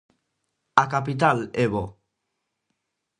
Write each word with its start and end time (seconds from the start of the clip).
A 0.83 0.85
capital 0.93 1.37
é 1.63 1.65
Bo. 1.73 1.85